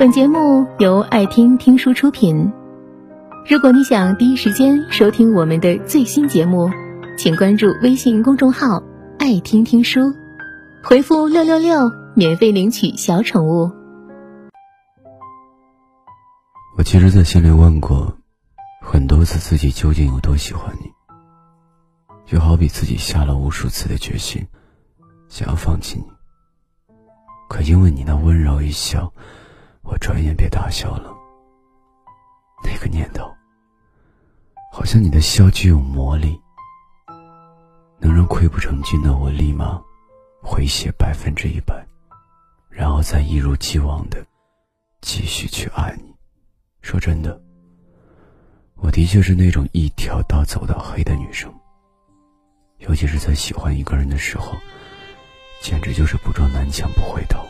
[0.00, 2.50] 本节目由爱听听书出品。
[3.46, 6.70] 如果你想第一时间收听我们的最新节目，
[7.18, 8.82] 请关注微信公众号
[9.20, 10.00] “爱听听书”，
[10.82, 13.70] 回复“六六六”免费领取小宠物。
[16.78, 18.16] 我其实，在心里问过
[18.80, 20.90] 很多次自己究竟有多喜欢你，
[22.24, 24.48] 就好比自己下了无数次的决心，
[25.28, 26.06] 想要放弃你，
[27.50, 29.12] 可因为你那温柔一笑。
[29.82, 31.12] 我转眼便打消了
[32.62, 33.24] 那个念头，
[34.72, 36.38] 好像你的笑具有魔力，
[37.98, 39.80] 能让溃不成军的我立马
[40.42, 41.86] 回血百分之一百，
[42.68, 44.24] 然后再一如既往的
[45.00, 46.14] 继续去爱你。
[46.82, 47.40] 说真的，
[48.76, 51.52] 我的确是那种一条道走到黑的女生，
[52.78, 54.56] 尤其是在喜欢一个人的时候，
[55.62, 57.44] 简直就是不撞南墙不回头。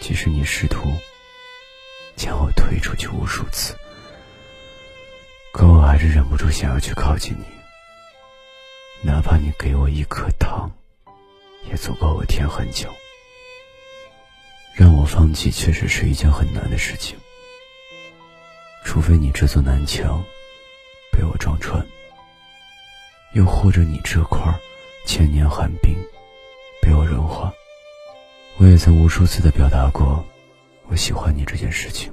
[0.00, 0.80] 即使你试图
[2.16, 3.76] 将我推出去无数次，
[5.52, 7.44] 可我还是忍不住想要去靠近你。
[9.02, 10.70] 哪怕你给我一颗糖，
[11.68, 12.88] 也足够我舔很久。
[14.74, 17.18] 让我放弃，确实是一件很难的事情。
[18.84, 20.24] 除非你这座南墙
[21.12, 21.86] 被我撞穿，
[23.34, 24.40] 又或者你这块
[25.06, 25.94] 千年寒冰
[26.80, 27.52] 被我融化。
[28.60, 30.22] 我也曾无数次的表达过
[30.86, 32.12] 我喜欢你这件事情，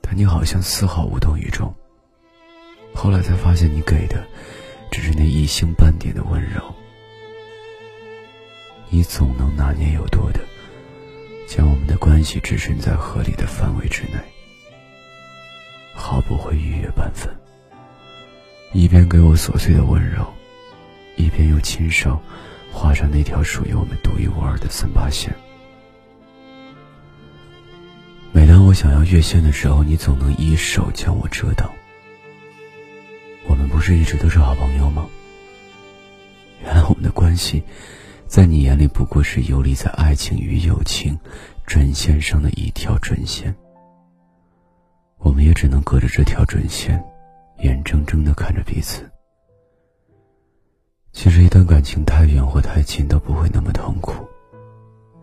[0.00, 1.70] 但你好像丝毫无动于衷。
[2.94, 4.26] 后来才发现，你给的
[4.90, 6.74] 只是那一星半点的温柔。
[8.88, 10.40] 你总能拿捏有多的，
[11.46, 14.14] 将我们的关系置身在合理的范围之内，
[15.92, 17.30] 毫不会逾越半分。
[18.72, 20.26] 一边给我琐碎的温柔，
[21.16, 22.18] 一边又亲手。
[22.72, 25.34] 画上那条属于我们独一无二的三八线。
[28.32, 31.70] 每当我想要越线的时候，你总能一手将我遮挡。
[33.48, 35.08] 我们不是一直都是好朋友吗？
[36.62, 37.62] 原来我们的关系，
[38.26, 41.18] 在你眼里不过是游离在爱情与友情
[41.66, 43.54] 准线上的一条准线。
[45.18, 47.02] 我们也只能隔着这条准线，
[47.62, 49.10] 眼睁睁的看着彼此。
[51.20, 54.24] 其实，一段感情太远或太近都不会那么痛苦，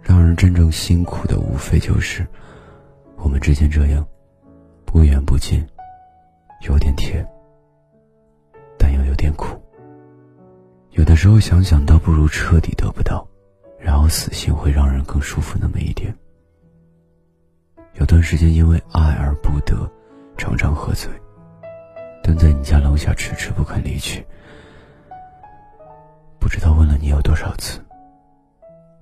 [0.01, 2.28] 让人真正辛苦的无非就是
[3.16, 4.06] 我们之间这样
[4.83, 5.66] 不远不近，
[6.67, 7.25] 有点甜，
[8.78, 9.57] 但又有点苦。
[10.91, 13.25] 有的时候想想，倒不如彻底得不到，
[13.79, 16.13] 然后死心会让人更舒服那么一点。
[17.94, 19.89] 有段时间因为爱而不得，
[20.35, 21.09] 常常喝醉，
[22.22, 24.22] 蹲在你家楼下迟迟不肯离去。
[26.45, 27.83] 不知道问了你有多少次，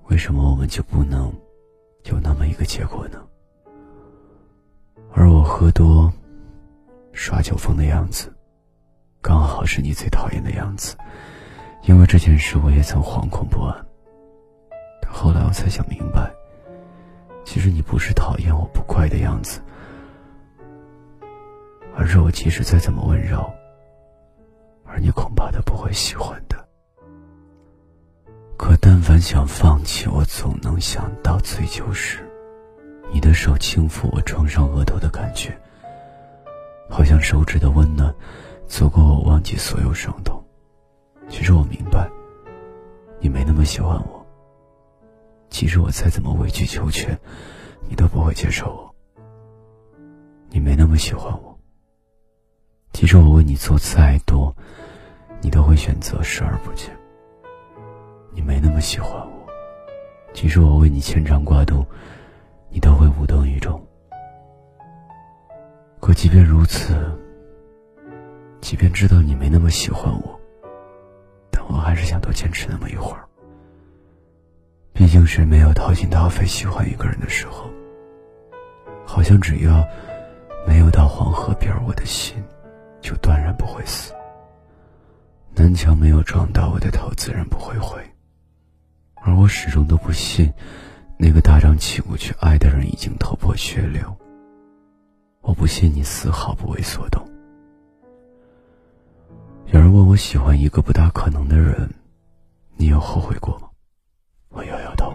[0.04, 1.30] 为什么我们就不能
[2.04, 3.22] 有那么一个结果呢？
[5.12, 6.10] 而我喝多、
[7.12, 8.34] 耍酒疯的样子，
[9.20, 10.96] 刚好是你最讨厌的样子。
[11.82, 13.86] 因为这件事，我也曾惶恐不安。
[15.02, 16.32] 但后来我才想明白，
[17.44, 19.60] 其实你不是讨厌我不乖的样子，
[21.94, 23.52] 而是我即使再怎么温柔，
[24.86, 26.53] 而你恐怕都不会喜欢的。
[28.86, 32.18] 但凡想放弃，我总能想到醉酒时，
[33.10, 35.58] 你的手轻抚我撞上额头的感觉，
[36.90, 38.14] 好像手指的温暖，
[38.68, 40.38] 足够我忘记所有伤痛。
[41.30, 42.06] 其实我明白，
[43.20, 44.22] 你没那么喜欢我。
[45.48, 47.18] 其实我再怎么委曲求全，
[47.88, 48.94] 你都不会接受我。
[50.50, 51.58] 你没那么喜欢我。
[52.92, 54.54] 其实我为你做再多，
[55.40, 56.94] 你都会选择视而不见。
[58.34, 59.46] 你没那么喜欢我，
[60.32, 61.86] 即使我为你牵肠挂肚，
[62.68, 63.80] 你都会无动于衷。
[66.00, 66.94] 可即便如此，
[68.60, 70.38] 即便知道你没那么喜欢我，
[71.50, 73.24] 但我还是想多坚持那么一会儿。
[74.92, 77.70] 毕竟谁没有掏心掏肺喜欢一个人的时候？
[79.06, 79.86] 好像只要
[80.66, 82.42] 没有到黄河边，我的心
[83.00, 84.12] 就断然不会死。
[85.54, 88.02] 南墙没有撞到我的头，自然不会毁。
[89.24, 90.52] 而我始终都不信，
[91.18, 94.14] 那个大张旗鼓去爱的人已经头破血流。
[95.40, 97.26] 我不信你丝毫不为所动。
[99.72, 101.88] 有人问我喜欢一个不大可能的人，
[102.76, 103.68] 你有后悔过吗？
[104.50, 105.12] 我摇摇头。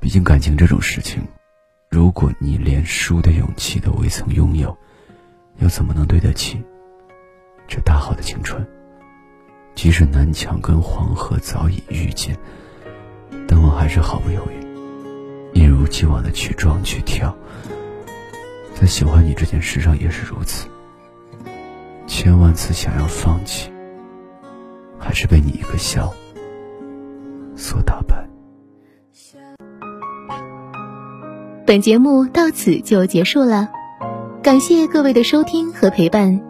[0.00, 1.22] 毕竟感情这种事情，
[1.90, 4.74] 如果你连输的勇气都未曾拥有，
[5.58, 6.62] 又怎么能对得起
[7.68, 8.66] 这大好的青春？
[9.74, 12.34] 即使南墙跟黄河早已遇见。
[13.74, 17.36] 还是毫不犹豫，一如如既往的去撞去跳。
[18.74, 20.66] 在喜欢你这件事上也是如此，
[22.06, 23.70] 千万次想要放弃，
[24.98, 26.10] 还是被你一个笑
[27.54, 28.26] 所打败。
[31.66, 33.68] 本节目到此就结束了，
[34.42, 36.40] 感谢各位的收听和陪伴。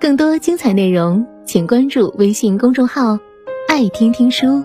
[0.00, 3.18] 更多精彩内容，请关注微信公众号
[3.68, 4.64] “爱听听书”，